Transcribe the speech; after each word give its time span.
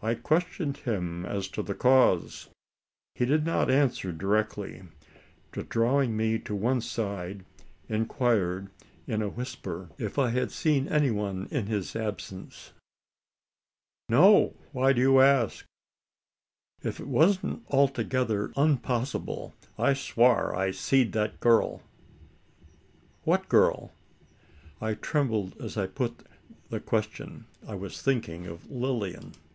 I 0.00 0.14
questioned 0.14 0.78
him 0.78 1.26
as 1.26 1.46
to 1.48 1.62
the 1.62 1.74
cause. 1.74 2.48
He 3.14 3.26
did 3.26 3.44
not 3.44 3.70
answer 3.70 4.12
directly; 4.12 4.84
but, 5.52 5.68
drawing 5.68 6.16
me 6.16 6.38
to 6.38 6.54
one 6.54 6.80
side, 6.80 7.44
inquired 7.86 8.70
in 9.06 9.20
a 9.20 9.28
whisper, 9.28 9.90
if 9.98 10.18
I 10.18 10.30
had 10.30 10.50
seen 10.52 10.88
any 10.88 11.10
one 11.10 11.48
in 11.50 11.66
his 11.66 11.94
absence. 11.94 12.72
"No. 14.08 14.54
Why 14.72 14.94
do 14.94 15.02
you 15.02 15.20
ask?" 15.20 15.66
"If 16.82 16.98
it 16.98 17.06
wan't 17.06 17.62
altogether 17.68 18.48
unpossible, 18.56 19.52
I'd 19.78 19.98
swar 19.98 20.56
I 20.56 20.70
seed 20.70 21.12
that 21.12 21.40
girl." 21.40 21.82
"What 23.24 23.50
girl?" 23.50 23.92
I 24.80 24.94
trembled, 24.94 25.60
as 25.60 25.76
I 25.76 25.86
put 25.88 26.26
the 26.70 26.80
question: 26.80 27.44
I 27.66 27.74
was 27.74 28.00
thinking 28.00 28.46
of 28.46 28.70
Lilian. 28.70 29.32